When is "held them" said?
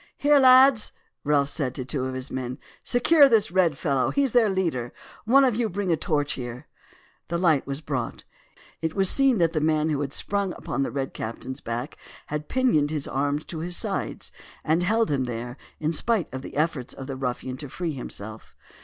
14.81-15.25